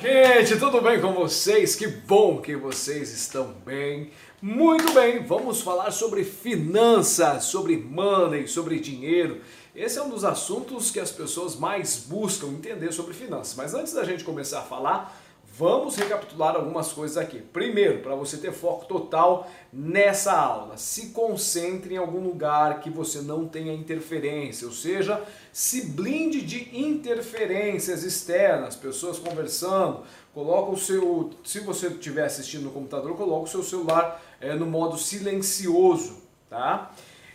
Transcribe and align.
Gente, 0.00 0.56
tudo 0.60 0.80
bem 0.80 1.00
com 1.00 1.12
vocês? 1.12 1.74
Que 1.74 1.88
bom 1.88 2.40
que 2.40 2.54
vocês 2.54 3.10
estão 3.12 3.52
bem. 3.66 4.12
Muito 4.40 4.92
bem, 4.92 5.24
vamos 5.26 5.60
falar 5.60 5.90
sobre 5.90 6.22
finanças, 6.22 7.46
sobre 7.46 7.76
money, 7.76 8.46
sobre 8.46 8.78
dinheiro. 8.78 9.40
Esse 9.74 9.98
é 9.98 10.02
um 10.02 10.08
dos 10.08 10.24
assuntos 10.24 10.92
que 10.92 11.00
as 11.00 11.10
pessoas 11.10 11.56
mais 11.56 12.04
buscam 12.06 12.46
entender 12.46 12.92
sobre 12.92 13.12
finanças. 13.12 13.56
Mas 13.56 13.74
antes 13.74 13.92
da 13.92 14.04
gente 14.04 14.22
começar 14.22 14.60
a 14.60 14.62
falar, 14.62 15.20
Vamos 15.58 15.96
recapitular 15.96 16.54
algumas 16.54 16.92
coisas 16.92 17.16
aqui. 17.16 17.40
Primeiro, 17.40 17.98
para 17.98 18.14
você 18.14 18.36
ter 18.36 18.52
foco 18.52 18.84
total 18.84 19.50
nessa 19.72 20.32
aula, 20.32 20.76
se 20.76 21.08
concentre 21.08 21.94
em 21.94 21.96
algum 21.96 22.20
lugar 22.20 22.80
que 22.80 22.88
você 22.88 23.20
não 23.22 23.44
tenha 23.44 23.74
interferência, 23.74 24.68
ou 24.68 24.72
seja, 24.72 25.20
se 25.52 25.86
blinde 25.86 26.42
de 26.42 26.78
interferências 26.78 28.04
externas, 28.04 28.76
pessoas 28.76 29.18
conversando, 29.18 30.04
coloca 30.32 30.70
o 30.70 30.78
seu, 30.78 31.30
se 31.42 31.58
você 31.58 31.88
estiver 31.88 32.26
assistindo 32.26 32.62
no 32.62 32.70
computador, 32.70 33.16
coloca 33.16 33.42
o 33.42 33.48
seu 33.48 33.64
celular 33.64 34.22
é, 34.40 34.54
no 34.54 34.64
modo 34.64 34.96
silencioso, 34.96 36.18
tá? 36.48 36.92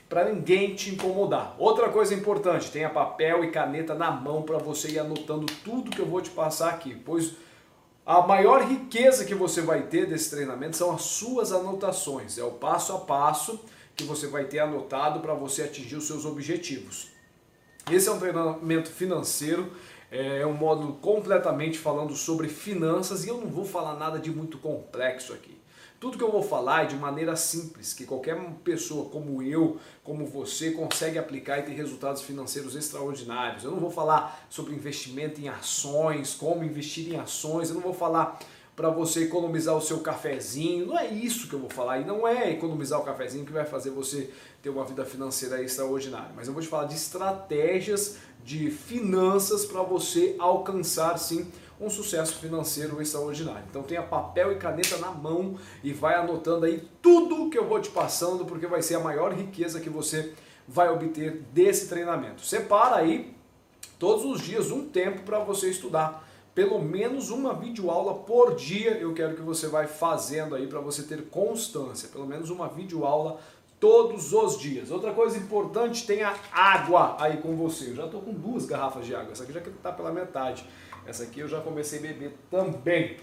Para 0.08 0.32
ninguém 0.32 0.76
te 0.76 0.92
incomodar. 0.92 1.58
Outra 1.60 1.90
coisa 1.90 2.14
importante, 2.14 2.72
tenha 2.72 2.90
papel 2.90 3.44
e 3.44 3.52
caneta 3.52 3.94
na 3.94 4.12
mão 4.12 4.44
para 4.44 4.60
você 4.60 4.92
ir 4.92 5.00
anotando 5.00 5.46
tudo 5.66 5.92
que 5.92 6.00
eu 6.00 6.06
vou 6.06 6.22
te 6.22 6.30
passar 6.30 6.70
aqui, 6.70 6.96
pois 7.04 7.34
a 8.06 8.22
maior 8.22 8.68
riqueza 8.68 9.24
que 9.24 9.34
você 9.34 9.62
vai 9.62 9.84
ter 9.84 10.06
desse 10.06 10.30
treinamento 10.30 10.76
são 10.76 10.92
as 10.94 11.04
suas 11.04 11.54
anotações, 11.54 12.38
é 12.38 12.44
o 12.44 12.52
passo 12.52 12.94
a 12.94 13.00
passo 13.00 13.60
que 13.96 14.04
você 14.04 14.28
vai 14.28 14.46
ter 14.46 14.60
anotado 14.60 15.20
para 15.20 15.34
você 15.34 15.64
atingir 15.64 15.96
os 15.96 16.06
seus 16.06 16.26
objetivos. 16.26 17.08
Esse 17.92 18.10
é 18.10 18.12
um 18.12 18.20
treinamento 18.20 18.90
financeiro, 18.90 19.72
é 20.12 20.46
um 20.46 20.54
módulo 20.54 20.94
completamente 20.96 21.78
falando 21.78 22.16
sobre 22.16 22.48
finanças 22.48 23.26
e 23.26 23.30
eu 23.30 23.38
não 23.40 23.48
vou 23.48 23.66
falar 23.66 23.96
nada 23.96 24.20
de 24.20 24.32
muito 24.32 24.58
complexo 24.58 25.34
aqui. 25.34 25.58
Tudo 26.04 26.18
que 26.18 26.24
eu 26.26 26.34
vou 26.34 26.44
falar 26.44 26.84
é 26.84 26.88
de 26.88 26.98
maneira 26.98 27.34
simples, 27.34 27.94
que 27.94 28.06
qualquer 28.06 28.38
pessoa 28.62 29.10
como 29.10 29.42
eu, 29.42 29.78
como 30.04 30.26
você, 30.26 30.72
consegue 30.72 31.18
aplicar 31.18 31.60
e 31.60 31.62
ter 31.62 31.72
resultados 31.72 32.22
financeiros 32.24 32.76
extraordinários. 32.76 33.64
Eu 33.64 33.72
não 33.72 33.80
vou 33.80 33.90
falar 33.90 34.46
sobre 34.50 34.76
investimento 34.76 35.40
em 35.40 35.48
ações, 35.48 36.36
como 36.36 36.62
investir 36.62 37.14
em 37.14 37.16
ações, 37.16 37.70
eu 37.70 37.76
não 37.76 37.82
vou 37.82 37.94
falar 37.94 38.38
para 38.76 38.90
você 38.90 39.24
economizar 39.24 39.78
o 39.78 39.82
seu 39.82 40.02
cafezinho. 40.02 40.88
Não 40.88 41.00
é 41.00 41.08
isso 41.08 41.48
que 41.48 41.54
eu 41.54 41.60
vou 41.60 41.70
falar. 41.70 42.02
E 42.02 42.04
não 42.04 42.28
é 42.28 42.52
economizar 42.52 43.00
o 43.00 43.04
cafezinho 43.06 43.46
que 43.46 43.54
vai 43.54 43.64
fazer 43.64 43.92
você 43.92 44.30
ter 44.62 44.70
uma 44.70 44.84
vida 44.84 45.06
financeira 45.06 45.64
extraordinária. 45.64 46.34
Mas 46.36 46.50
eu 46.50 46.54
vou 46.54 46.62
te 46.62 46.68
falar 46.68 46.84
de 46.84 46.96
estratégias 46.96 48.18
de 48.44 48.70
finanças 48.70 49.64
para 49.64 49.82
você 49.84 50.36
alcançar 50.38 51.18
sim 51.18 51.50
um 51.84 51.90
sucesso 51.90 52.36
financeiro 52.36 53.02
extraordinário. 53.02 53.66
Então 53.70 53.84
tenha 53.84 54.02
papel 54.02 54.52
e 54.52 54.56
caneta 54.56 54.98
na 54.98 55.12
mão 55.12 55.58
e 55.84 55.92
vai 55.92 56.16
anotando 56.16 56.66
aí 56.66 56.88
tudo 57.02 57.50
que 57.50 57.58
eu 57.58 57.68
vou 57.68 57.82
te 57.82 57.90
passando, 57.90 58.46
porque 58.46 58.68
vai 58.68 58.82
ser 58.82 58.96
a 58.96 59.00
maior 59.00 59.34
riqueza 59.34 59.80
que 59.80 59.90
você 59.90 60.34
vai 60.68 60.90
obter 60.90 61.44
desse 61.52 61.88
treinamento. 61.90 62.46
Separa 62.46 62.96
aí 62.96 63.36
todos 64.00 64.24
os 64.26 64.42
dias 64.42 64.72
um 64.72 64.88
tempo 64.88 65.24
para 65.24 65.40
você 65.40 65.70
estudar. 65.70 66.28
Pelo 66.56 66.80
menos 66.80 67.32
uma 67.32 67.54
videoaula 67.54 68.14
por 68.14 68.56
dia 68.56 68.92
eu 68.92 69.14
quero 69.14 69.36
que 69.36 69.42
você 69.42 69.68
vai 69.68 69.88
fazendo 69.88 70.56
aí 70.56 70.68
para 70.68 70.80
você 70.80 71.04
ter 71.04 71.24
constância. 71.24 72.10
Pelo 72.10 72.28
menos 72.28 72.50
uma 72.50 72.70
videoaula 72.70 73.40
todos 73.84 74.32
os 74.32 74.58
dias. 74.58 74.90
Outra 74.92 75.12
coisa 75.12 75.38
importante, 75.38 76.08
tenha 76.08 76.34
água 76.54 77.18
aí 77.20 77.36
com 77.36 77.54
você. 77.54 77.90
Eu 77.90 77.96
já 77.96 78.06
estou 78.06 78.22
com 78.22 78.32
duas 78.32 78.66
garrafas 78.66 79.06
de 79.06 79.14
água, 79.14 79.34
essa 79.34 79.44
aqui 79.44 79.52
já 79.52 79.60
está 79.60 79.92
pela 79.92 80.10
metade. 80.10 80.66
Essa 81.06 81.24
aqui 81.24 81.42
eu 81.42 81.50
já 81.50 81.60
comecei 81.60 82.00
a 82.00 82.02
beber 82.02 82.34
também. 82.50 83.18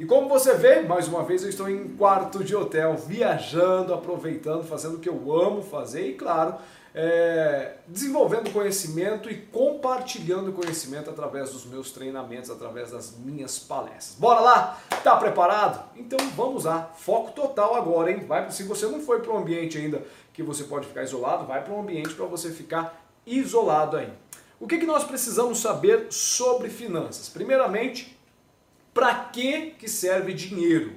E 0.00 0.06
como 0.06 0.26
você 0.26 0.54
vê, 0.54 0.80
mais 0.80 1.06
uma 1.06 1.22
vez 1.22 1.42
eu 1.42 1.50
estou 1.50 1.68
em 1.68 1.88
quarto 1.98 2.42
de 2.42 2.56
hotel, 2.56 2.96
viajando, 2.96 3.92
aproveitando, 3.92 4.64
fazendo 4.64 4.94
o 4.94 5.00
que 5.00 5.08
eu 5.10 5.38
amo 5.38 5.60
fazer 5.60 6.08
e, 6.08 6.14
claro, 6.14 6.54
é, 6.98 7.74
desenvolvendo 7.86 8.50
conhecimento 8.50 9.30
e 9.30 9.36
compartilhando 9.36 10.50
conhecimento 10.50 11.10
através 11.10 11.50
dos 11.52 11.66
meus 11.66 11.92
treinamentos, 11.92 12.48
através 12.48 12.90
das 12.90 13.14
minhas 13.18 13.58
palestras. 13.58 14.16
Bora 14.18 14.40
lá? 14.40 14.80
Tá 15.04 15.14
preparado? 15.16 15.90
Então 15.94 16.18
vamos 16.30 16.64
lá. 16.64 16.90
Foco 16.96 17.32
total 17.32 17.74
agora, 17.74 18.10
hein? 18.10 18.24
Vai, 18.26 18.50
se 18.50 18.62
você 18.62 18.86
não 18.86 19.00
foi 19.00 19.20
para 19.20 19.30
um 19.30 19.36
ambiente 19.36 19.76
ainda 19.76 20.02
que 20.32 20.42
você 20.42 20.64
pode 20.64 20.86
ficar 20.86 21.02
isolado, 21.02 21.44
vai 21.44 21.62
para 21.62 21.74
um 21.74 21.80
ambiente 21.80 22.14
para 22.14 22.24
você 22.24 22.50
ficar 22.50 23.06
isolado 23.26 23.98
aí. 23.98 24.10
O 24.58 24.66
que, 24.66 24.78
que 24.78 24.86
nós 24.86 25.04
precisamos 25.04 25.58
saber 25.60 26.06
sobre 26.08 26.70
finanças? 26.70 27.28
Primeiramente, 27.28 28.18
para 28.94 29.14
que, 29.14 29.72
que 29.72 29.86
serve 29.86 30.32
dinheiro? 30.32 30.94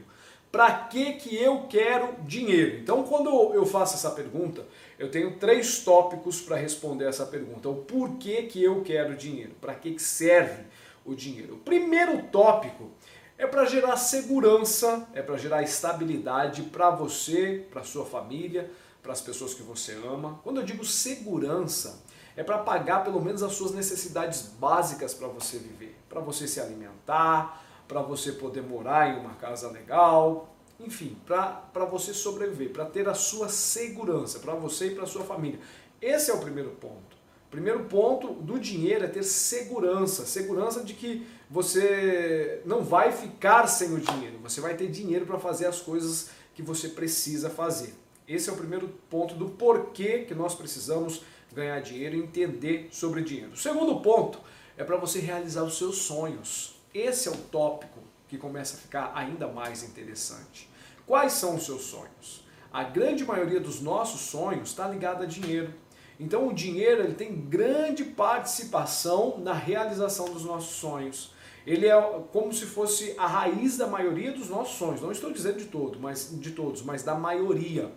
Para 0.51 0.73
que, 0.87 1.13
que 1.13 1.35
eu 1.35 1.67
quero 1.69 2.15
dinheiro? 2.23 2.77
Então, 2.77 3.03
quando 3.03 3.29
eu 3.53 3.65
faço 3.65 3.95
essa 3.95 4.09
pergunta, 4.09 4.65
eu 4.97 5.11
tenho 5.11 5.37
três 5.37 5.79
tópicos 5.79 6.41
para 6.41 6.55
responder 6.55 7.05
essa 7.05 7.25
pergunta. 7.25 7.69
O 7.69 7.75
porquê 7.75 8.43
que 8.43 8.63
eu 8.63 8.81
quero 8.81 9.15
dinheiro? 9.15 9.53
Para 9.61 9.75
que, 9.75 9.93
que 9.93 10.01
serve 10.01 10.63
o 11.05 11.13
dinheiro? 11.13 11.53
O 11.53 11.59
primeiro 11.59 12.23
tópico 12.31 12.89
é 13.37 13.45
para 13.45 13.63
gerar 13.65 13.95
segurança, 13.95 15.07
é 15.13 15.21
para 15.21 15.37
gerar 15.37 15.61
estabilidade 15.61 16.63
para 16.63 16.89
você, 16.89 17.65
para 17.69 17.83
sua 17.83 18.05
família, 18.05 18.71
para 19.03 19.13
as 19.13 19.21
pessoas 19.21 19.53
que 19.53 19.61
você 19.61 19.93
ama. 19.93 20.39
Quando 20.43 20.57
eu 20.57 20.63
digo 20.63 20.83
segurança, 20.83 22.03
é 22.35 22.43
para 22.43 22.57
pagar 22.57 23.03
pelo 23.03 23.21
menos 23.21 23.43
as 23.43 23.53
suas 23.53 23.71
necessidades 23.71 24.41
básicas 24.59 25.13
para 25.13 25.27
você 25.27 25.57
viver, 25.57 25.95
para 26.09 26.19
você 26.19 26.47
se 26.47 26.59
alimentar, 26.59 27.63
para 27.89 28.03
você 28.03 28.33
poder 28.33 28.61
morar 28.61 29.09
em 29.09 29.19
uma 29.19 29.33
casa 29.33 29.67
legal, 29.69 30.55
enfim, 30.79 31.17
para 31.25 31.85
você 31.89 32.13
sobreviver, 32.13 32.69
para 32.69 32.85
ter 32.85 33.09
a 33.09 33.15
sua 33.15 33.49
segurança, 33.49 34.37
para 34.37 34.53
você 34.53 34.89
e 34.89 34.95
para 34.95 35.07
sua 35.07 35.23
família. 35.23 35.59
Esse 35.99 36.29
é 36.29 36.33
o 36.33 36.39
primeiro 36.39 36.69
ponto. 36.69 37.17
O 37.47 37.49
primeiro 37.49 37.85
ponto 37.85 38.31
do 38.33 38.59
dinheiro 38.59 39.03
é 39.03 39.07
ter 39.07 39.23
segurança, 39.23 40.23
segurança 40.27 40.83
de 40.83 40.93
que 40.93 41.25
você 41.49 42.61
não 42.63 42.83
vai 42.83 43.11
ficar 43.11 43.65
sem 43.65 43.91
o 43.91 43.99
dinheiro, 43.99 44.37
você 44.37 44.61
vai 44.61 44.77
ter 44.77 44.87
dinheiro 44.87 45.25
para 45.25 45.39
fazer 45.39 45.65
as 45.65 45.81
coisas 45.81 46.29
que 46.53 46.61
você 46.61 46.89
precisa 46.89 47.49
fazer. 47.49 47.95
Esse 48.27 48.51
é 48.51 48.53
o 48.53 48.55
primeiro 48.55 48.87
ponto 49.09 49.33
do 49.33 49.49
porquê 49.49 50.25
que 50.27 50.35
nós 50.35 50.53
precisamos 50.53 51.23
ganhar 51.51 51.79
dinheiro 51.79 52.15
e 52.15 52.19
entender 52.19 52.87
sobre 52.91 53.23
dinheiro. 53.23 53.53
O 53.53 53.57
segundo 53.57 53.99
ponto 53.99 54.39
é 54.77 54.83
para 54.83 54.95
você 54.95 55.19
realizar 55.19 55.63
os 55.63 55.75
seus 55.75 55.97
sonhos. 55.97 56.78
Esse 56.93 57.27
é 57.27 57.31
o 57.31 57.37
tópico 57.37 57.99
que 58.27 58.37
começa 58.37 58.75
a 58.75 58.79
ficar 58.79 59.11
ainda 59.15 59.47
mais 59.47 59.83
interessante. 59.83 60.69
Quais 61.05 61.33
são 61.33 61.55
os 61.55 61.65
seus 61.65 61.83
sonhos? 61.83 62.43
A 62.71 62.83
grande 62.83 63.23
maioria 63.23 63.59
dos 63.59 63.81
nossos 63.81 64.21
sonhos 64.21 64.69
está 64.69 64.87
ligada 64.87 65.23
a 65.23 65.27
dinheiro. 65.27 65.73
Então 66.19 66.47
o 66.47 66.53
dinheiro 66.53 67.03
ele 67.03 67.15
tem 67.15 67.35
grande 67.35 68.03
participação 68.03 69.39
na 69.39 69.53
realização 69.53 70.25
dos 70.25 70.43
nossos 70.43 70.75
sonhos. 70.75 71.31
Ele 71.65 71.87
é 71.87 72.01
como 72.31 72.53
se 72.53 72.65
fosse 72.65 73.13
a 73.17 73.27
raiz 73.27 73.77
da 73.77 73.87
maioria 73.87 74.31
dos 74.31 74.49
nossos 74.49 74.77
sonhos. 74.77 75.01
Não 75.01 75.11
estou 75.11 75.31
dizendo 75.31 75.57
de 75.57 75.65
todo, 75.65 75.99
mas 75.99 76.29
de 76.31 76.51
todos, 76.51 76.81
mas 76.81 77.03
da 77.03 77.15
maioria. 77.15 77.91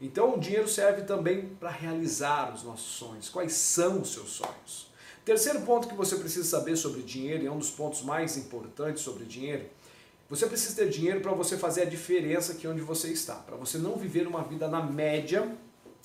Então 0.00 0.34
o 0.34 0.40
dinheiro 0.40 0.68
serve 0.68 1.02
também 1.02 1.46
para 1.60 1.70
realizar 1.70 2.52
os 2.52 2.64
nossos 2.64 2.92
sonhos. 2.96 3.28
Quais 3.28 3.52
são 3.52 4.02
os 4.02 4.12
seus 4.12 4.30
sonhos? 4.30 4.91
Terceiro 5.24 5.60
ponto 5.60 5.86
que 5.86 5.94
você 5.94 6.16
precisa 6.16 6.48
saber 6.48 6.76
sobre 6.76 7.02
dinheiro, 7.02 7.44
e 7.44 7.46
é 7.46 7.50
um 7.50 7.58
dos 7.58 7.70
pontos 7.70 8.02
mais 8.02 8.36
importantes 8.36 9.02
sobre 9.02 9.24
dinheiro, 9.24 9.66
você 10.28 10.46
precisa 10.46 10.74
ter 10.74 10.88
dinheiro 10.88 11.20
para 11.20 11.32
você 11.32 11.56
fazer 11.56 11.82
a 11.82 11.84
diferença 11.84 12.52
aqui 12.52 12.66
onde 12.66 12.80
você 12.80 13.08
está, 13.08 13.34
para 13.34 13.54
você 13.54 13.78
não 13.78 13.96
viver 13.96 14.26
uma 14.26 14.42
vida 14.42 14.66
na 14.66 14.82
média 14.82 15.46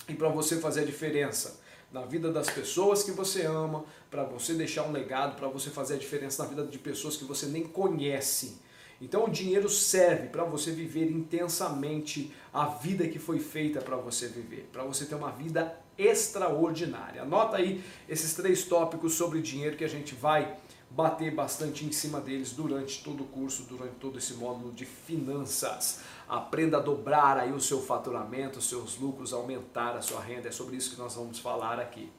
e 0.07 0.13
para 0.13 0.29
você 0.29 0.57
fazer 0.57 0.81
a 0.81 0.85
diferença 0.85 1.59
na 1.91 2.01
vida 2.01 2.31
das 2.31 2.49
pessoas 2.49 3.01
que 3.01 3.11
você 3.11 3.43
ama, 3.43 3.85
para 4.11 4.23
você 4.23 4.53
deixar 4.53 4.83
um 4.83 4.91
legado, 4.91 5.35
para 5.35 5.47
você 5.47 5.69
fazer 5.69 5.95
a 5.95 5.97
diferença 5.97 6.43
na 6.43 6.49
vida 6.49 6.65
de 6.65 6.77
pessoas 6.77 7.15
que 7.15 7.23
você 7.23 7.45
nem 7.45 7.63
conhece. 7.63 8.57
Então 8.99 9.25
o 9.25 9.29
dinheiro 9.29 9.69
serve 9.69 10.27
para 10.27 10.43
você 10.43 10.71
viver 10.71 11.11
intensamente 11.11 12.33
a 12.53 12.65
vida 12.65 13.07
que 13.07 13.19
foi 13.19 13.39
feita 13.39 13.79
para 13.79 13.95
você 13.95 14.27
viver, 14.27 14.69
para 14.71 14.83
você 14.83 15.05
ter 15.05 15.15
uma 15.15 15.31
vida 15.31 15.77
extraordinária. 15.97 17.21
Anota 17.21 17.57
aí 17.57 17.83
esses 18.09 18.33
três 18.33 18.63
tópicos 18.63 19.13
sobre 19.13 19.41
dinheiro 19.41 19.77
que 19.77 19.83
a 19.83 19.89
gente 19.89 20.15
vai 20.15 20.57
bater 20.89 21.33
bastante 21.33 21.85
em 21.85 21.91
cima 21.91 22.19
deles 22.19 22.53
durante 22.53 23.03
todo 23.03 23.23
o 23.23 23.27
curso, 23.27 23.63
durante 23.63 23.95
todo 23.95 24.17
esse 24.17 24.33
módulo 24.33 24.71
de 24.71 24.85
finanças. 24.85 25.99
Aprenda 26.27 26.77
a 26.77 26.79
dobrar 26.81 27.37
aí 27.37 27.51
o 27.51 27.59
seu 27.59 27.81
faturamento, 27.81 28.59
os 28.59 28.69
seus 28.69 28.97
lucros, 28.97 29.33
aumentar 29.33 29.95
a 29.95 30.01
sua 30.01 30.21
renda. 30.21 30.47
É 30.47 30.51
sobre 30.51 30.75
isso 30.77 30.91
que 30.91 30.97
nós 30.97 31.15
vamos 31.15 31.39
falar 31.39 31.79
aqui. 31.79 32.09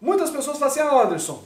Muitas 0.00 0.30
pessoas 0.30 0.58
falam 0.58 0.70
assim, 0.70 0.80
ah, 0.80 1.02
Anderson, 1.02 1.44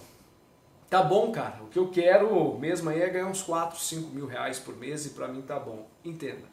Tá 0.88 1.02
bom, 1.02 1.30
cara. 1.30 1.62
O 1.62 1.68
que 1.68 1.78
eu 1.78 1.88
quero 1.88 2.56
mesmo 2.58 2.88
aí 2.88 3.02
é 3.02 3.08
ganhar 3.08 3.26
uns 3.26 3.42
4, 3.42 3.78
5 3.78 4.10
mil 4.10 4.26
reais 4.26 4.58
por 4.58 4.76
mês 4.76 5.04
e 5.04 5.10
para 5.10 5.28
mim 5.28 5.42
tá 5.42 5.58
bom. 5.58 5.86
Entenda. 6.04 6.46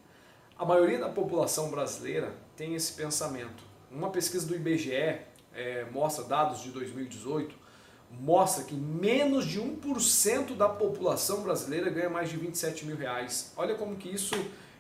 A 0.58 0.66
maioria 0.66 1.00
da 1.00 1.10
população 1.10 1.70
brasileira 1.70 2.34
tem 2.56 2.76
esse 2.76 2.94
pensamento. 2.94 3.64
Uma 3.90 4.10
pesquisa 4.10 4.46
do 4.46 4.56
IBGE 4.56 5.22
é, 5.54 5.86
mostra 5.92 6.26
dados 6.26 6.62
de 6.62 6.70
2018 6.70 7.66
mostra 8.12 8.64
que 8.64 8.76
menos 8.76 9.46
de 9.46 9.60
1% 9.60 10.56
da 10.56 10.70
população 10.70 11.42
brasileira 11.42 11.90
ganha 11.90 12.10
mais 12.10 12.30
de 12.30 12.38
27 12.38 12.86
mil 12.86 12.96
reais. 12.96 13.52
Olha 13.58 13.76
como 13.76 13.96
que 13.96 14.10
isso, 14.10 14.36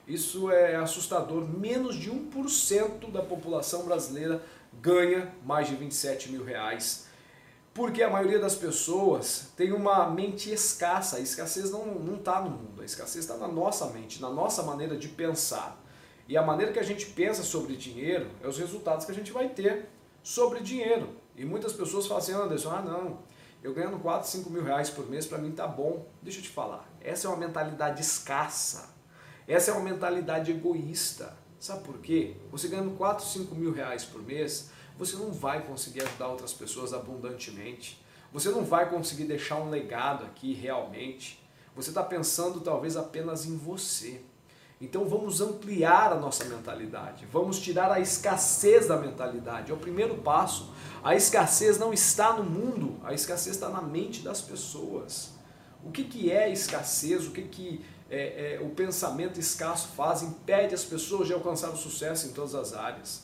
isso 0.07 0.51
é 0.51 0.75
assustador. 0.75 1.45
Menos 1.45 1.95
de 1.95 2.11
1% 2.11 3.11
da 3.11 3.21
população 3.21 3.85
brasileira 3.85 4.41
ganha 4.73 5.33
mais 5.45 5.67
de 5.67 5.75
27 5.75 6.31
mil 6.31 6.43
reais. 6.43 7.07
Porque 7.75 8.01
a 8.01 8.09
maioria 8.09 8.39
das 8.39 8.55
pessoas 8.55 9.49
tem 9.57 9.73
uma 9.73 10.09
mente 10.09 10.49
escassa. 10.49 11.17
A 11.17 11.19
escassez 11.19 11.71
não 11.71 12.15
está 12.15 12.39
no 12.39 12.49
mundo, 12.49 12.81
a 12.81 12.85
escassez 12.85 13.25
está 13.25 13.35
na 13.35 13.49
nossa 13.49 13.87
mente, 13.87 14.21
na 14.21 14.29
nossa 14.29 14.63
maneira 14.63 14.95
de 14.95 15.09
pensar. 15.09 15.77
E 16.25 16.37
a 16.37 16.41
maneira 16.41 16.71
que 16.71 16.79
a 16.79 16.83
gente 16.83 17.07
pensa 17.07 17.43
sobre 17.43 17.75
dinheiro 17.75 18.31
é 18.41 18.47
os 18.47 18.57
resultados 18.57 19.05
que 19.05 19.11
a 19.11 19.13
gente 19.13 19.29
vai 19.33 19.49
ter 19.49 19.89
sobre 20.23 20.61
dinheiro. 20.61 21.09
E 21.35 21.43
muitas 21.43 21.73
pessoas 21.73 22.07
falam 22.07 22.23
assim, 22.23 22.31
Anderson, 22.31 22.71
ah 22.71 22.81
não, 22.81 23.19
eu 23.61 23.73
ganhando 23.73 23.99
4, 23.99 24.25
5 24.25 24.49
mil 24.49 24.63
reais 24.63 24.89
por 24.89 25.09
mês, 25.09 25.25
para 25.25 25.37
mim 25.37 25.51
tá 25.51 25.67
bom. 25.67 26.07
Deixa 26.21 26.39
eu 26.39 26.43
te 26.43 26.49
falar, 26.49 26.89
essa 27.01 27.27
é 27.27 27.29
uma 27.29 27.37
mentalidade 27.37 27.99
escassa. 28.01 28.95
Essa 29.45 29.71
é 29.71 29.73
uma 29.73 29.83
mentalidade 29.83 30.49
egoísta. 30.49 31.37
Sabe 31.59 31.83
por 31.83 31.97
quê? 31.97 32.37
Você 32.51 32.69
ganhando 32.69 32.95
4, 32.97 33.25
5 33.25 33.53
mil 33.53 33.73
reais 33.73 34.05
por 34.05 34.23
mês, 34.23 34.71
você 34.97 35.15
não 35.15 35.31
vai 35.31 35.63
conseguir 35.63 36.01
ajudar 36.03 36.27
outras 36.27 36.53
pessoas 36.53 36.93
abundantemente. 36.93 38.01
Você 38.31 38.49
não 38.49 38.63
vai 38.63 38.89
conseguir 38.89 39.25
deixar 39.25 39.57
um 39.57 39.69
legado 39.69 40.25
aqui 40.25 40.53
realmente. 40.53 41.43
Você 41.75 41.89
está 41.89 42.03
pensando 42.03 42.61
talvez 42.61 42.95
apenas 42.95 43.45
em 43.45 43.57
você. 43.57 44.21
Então 44.79 45.07
vamos 45.07 45.39
ampliar 45.39 46.11
a 46.11 46.19
nossa 46.19 46.43
mentalidade, 46.43 47.25
vamos 47.31 47.59
tirar 47.59 47.89
a 47.91 47.99
escassez 47.99 48.87
da 48.87 48.97
mentalidade. 48.97 49.71
É 49.71 49.73
o 49.73 49.77
primeiro 49.77 50.15
passo. 50.15 50.73
A 51.03 51.15
escassez 51.15 51.77
não 51.79 51.93
está 51.93 52.33
no 52.33 52.43
mundo, 52.43 52.99
a 53.03 53.13
escassez 53.13 53.55
está 53.55 53.69
na 53.69 53.81
mente 53.81 54.21
das 54.21 54.41
pessoas. 54.41 55.31
O 55.83 55.91
que, 55.91 56.03
que 56.03 56.31
é 56.31 56.51
escassez? 56.51 57.25
O 57.27 57.31
que, 57.31 57.43
que 57.43 57.85
é, 58.09 58.55
é, 58.55 58.61
o 58.61 58.69
pensamento 58.69 59.39
escasso 59.39 59.89
faz? 59.89 60.23
Impede 60.23 60.75
as 60.75 60.83
pessoas 60.83 61.27
de 61.27 61.33
alcançar 61.33 61.69
o 61.69 61.77
sucesso 61.77 62.27
em 62.27 62.31
todas 62.31 62.55
as 62.55 62.73
áreas. 62.73 63.23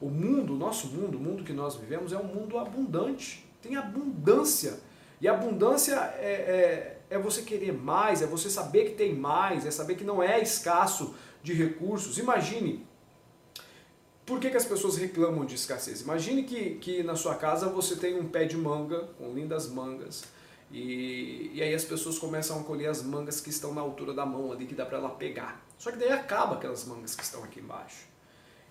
O 0.00 0.08
mundo, 0.08 0.54
o 0.54 0.56
nosso 0.56 0.86
mundo, 0.88 1.18
o 1.18 1.20
mundo 1.20 1.44
que 1.44 1.52
nós 1.52 1.76
vivemos 1.76 2.12
é 2.12 2.16
um 2.16 2.24
mundo 2.24 2.58
abundante, 2.58 3.46
tem 3.60 3.76
abundância. 3.76 4.80
E 5.20 5.28
abundância 5.28 5.96
é, 6.18 6.98
é, 7.10 7.16
é 7.16 7.18
você 7.18 7.42
querer 7.42 7.72
mais, 7.72 8.22
é 8.22 8.26
você 8.26 8.48
saber 8.48 8.84
que 8.86 8.94
tem 8.94 9.14
mais, 9.14 9.66
é 9.66 9.70
saber 9.70 9.96
que 9.96 10.04
não 10.04 10.22
é 10.22 10.40
escasso 10.40 11.14
de 11.42 11.52
recursos. 11.52 12.16
Imagine, 12.16 12.86
por 14.24 14.40
que, 14.40 14.48
que 14.48 14.56
as 14.56 14.64
pessoas 14.64 14.96
reclamam 14.96 15.44
de 15.44 15.54
escassez? 15.56 16.00
Imagine 16.00 16.44
que, 16.44 16.76
que 16.76 17.02
na 17.02 17.16
sua 17.16 17.34
casa 17.34 17.68
você 17.68 17.96
tem 17.96 18.18
um 18.18 18.28
pé 18.28 18.44
de 18.44 18.56
manga, 18.56 19.08
com 19.18 19.34
lindas 19.34 19.68
mangas, 19.68 20.24
e, 20.72 21.50
e 21.52 21.62
aí 21.62 21.74
as 21.74 21.84
pessoas 21.84 22.18
começam 22.18 22.60
a 22.60 22.62
colher 22.62 22.88
as 22.88 23.02
mangas 23.02 23.40
que 23.40 23.50
estão 23.50 23.74
na 23.74 23.80
altura 23.80 24.14
da 24.14 24.24
mão 24.24 24.52
ali, 24.52 24.66
que 24.66 24.74
dá 24.74 24.86
para 24.86 24.98
ela 24.98 25.10
pegar. 25.10 25.60
Só 25.76 25.90
que 25.90 25.98
daí 25.98 26.12
acaba 26.12 26.54
aquelas 26.54 26.84
mangas 26.84 27.14
que 27.14 27.24
estão 27.24 27.42
aqui 27.42 27.60
embaixo. 27.60 28.08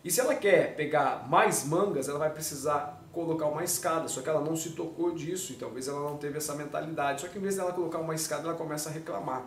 E 0.03 0.09
se 0.09 0.21
ela 0.21 0.35
quer 0.35 0.75
pegar 0.75 1.27
mais 1.29 1.65
mangas, 1.65 2.07
ela 2.07 2.19
vai 2.19 2.29
precisar 2.29 3.03
colocar 3.11 3.47
uma 3.47 3.63
escada, 3.63 4.07
só 4.07 4.21
que 4.21 4.29
ela 4.29 4.41
não 4.41 4.55
se 4.55 4.71
tocou 4.71 5.13
disso 5.13 5.53
e 5.53 5.55
talvez 5.55 5.87
ela 5.87 5.99
não 5.99 6.17
teve 6.17 6.37
essa 6.37 6.55
mentalidade. 6.55 7.21
Só 7.21 7.27
que 7.27 7.37
em 7.37 7.41
vez 7.41 7.55
dela 7.57 7.73
colocar 7.73 7.99
uma 7.99 8.15
escada, 8.15 8.47
ela 8.47 8.57
começa 8.57 8.89
a 8.89 8.91
reclamar. 8.91 9.43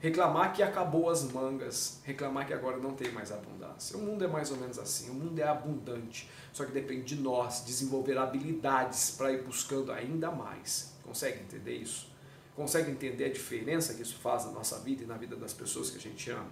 Reclamar 0.00 0.52
que 0.52 0.62
acabou 0.62 1.08
as 1.08 1.22
mangas, 1.22 2.00
reclamar 2.04 2.46
que 2.46 2.52
agora 2.52 2.76
não 2.76 2.92
tem 2.92 3.10
mais 3.10 3.32
abundância. 3.32 3.96
O 3.96 4.00
mundo 4.00 4.22
é 4.22 4.28
mais 4.28 4.50
ou 4.50 4.58
menos 4.58 4.78
assim, 4.78 5.08
o 5.08 5.14
mundo 5.14 5.38
é 5.38 5.48
abundante, 5.48 6.28
só 6.52 6.64
que 6.64 6.72
depende 6.72 7.16
de 7.16 7.22
nós 7.22 7.64
desenvolver 7.64 8.18
habilidades 8.18 9.12
para 9.12 9.32
ir 9.32 9.42
buscando 9.42 9.90
ainda 9.92 10.30
mais. 10.30 10.92
Consegue 11.02 11.40
entender 11.40 11.76
isso? 11.76 12.12
Consegue 12.54 12.90
entender 12.90 13.24
a 13.24 13.32
diferença 13.32 13.94
que 13.94 14.02
isso 14.02 14.18
faz 14.18 14.44
na 14.44 14.52
nossa 14.52 14.78
vida 14.80 15.04
e 15.04 15.06
na 15.06 15.16
vida 15.16 15.36
das 15.36 15.54
pessoas 15.54 15.88
que 15.88 15.96
a 15.96 16.00
gente 16.00 16.30
ama? 16.30 16.50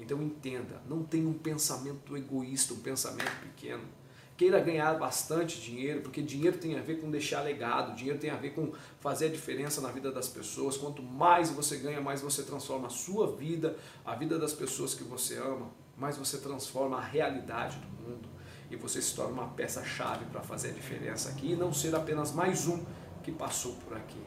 Então 0.00 0.22
entenda, 0.22 0.82
não 0.88 1.02
tenha 1.02 1.28
um 1.28 1.34
pensamento 1.34 2.16
egoísta, 2.16 2.74
um 2.74 2.80
pensamento 2.80 3.30
pequeno. 3.40 3.82
Queira 4.36 4.58
ganhar 4.60 4.98
bastante 4.98 5.60
dinheiro, 5.60 6.00
porque 6.00 6.20
dinheiro 6.20 6.58
tem 6.58 6.76
a 6.76 6.82
ver 6.82 7.00
com 7.00 7.10
deixar 7.10 7.42
legado, 7.42 7.94
dinheiro 7.94 8.18
tem 8.18 8.30
a 8.30 8.36
ver 8.36 8.54
com 8.54 8.72
fazer 8.98 9.26
a 9.26 9.28
diferença 9.28 9.80
na 9.80 9.90
vida 9.90 10.10
das 10.10 10.26
pessoas. 10.26 10.76
Quanto 10.76 11.02
mais 11.02 11.50
você 11.50 11.76
ganha, 11.76 12.00
mais 12.00 12.20
você 12.20 12.42
transforma 12.42 12.88
a 12.88 12.90
sua 12.90 13.36
vida, 13.36 13.76
a 14.04 14.14
vida 14.14 14.38
das 14.38 14.52
pessoas 14.52 14.94
que 14.94 15.04
você 15.04 15.36
ama, 15.36 15.70
mais 15.96 16.16
você 16.16 16.38
transforma 16.38 16.96
a 16.96 17.00
realidade 17.00 17.78
do 17.78 17.86
mundo 18.02 18.28
e 18.70 18.76
você 18.76 19.02
se 19.02 19.14
torna 19.14 19.34
uma 19.34 19.48
peça-chave 19.48 20.24
para 20.26 20.40
fazer 20.40 20.70
a 20.70 20.72
diferença 20.72 21.28
aqui 21.28 21.52
e 21.52 21.56
não 21.56 21.72
ser 21.72 21.94
apenas 21.94 22.32
mais 22.32 22.66
um 22.66 22.82
que 23.22 23.30
passou 23.30 23.74
por 23.86 23.96
aqui. 23.96 24.20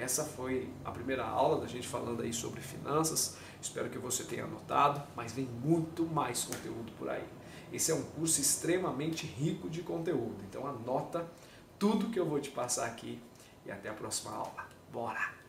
Essa 0.00 0.24
foi 0.24 0.72
a 0.82 0.90
primeira 0.90 1.26
aula 1.26 1.60
da 1.60 1.66
gente 1.66 1.86
falando 1.86 2.22
aí 2.22 2.32
sobre 2.32 2.62
finanças. 2.62 3.36
Espero 3.60 3.90
que 3.90 3.98
você 3.98 4.24
tenha 4.24 4.44
anotado, 4.44 5.02
mas 5.14 5.32
vem 5.32 5.44
muito 5.44 6.06
mais 6.06 6.42
conteúdo 6.42 6.90
por 6.98 7.10
aí. 7.10 7.24
Esse 7.70 7.92
é 7.92 7.94
um 7.94 8.02
curso 8.02 8.40
extremamente 8.40 9.26
rico 9.26 9.68
de 9.68 9.82
conteúdo, 9.82 10.42
então 10.48 10.66
anota 10.66 11.30
tudo 11.78 12.08
que 12.08 12.18
eu 12.18 12.26
vou 12.26 12.40
te 12.40 12.50
passar 12.50 12.86
aqui 12.86 13.20
e 13.66 13.70
até 13.70 13.90
a 13.90 13.94
próxima 13.94 14.32
aula. 14.32 14.66
Bora! 14.90 15.39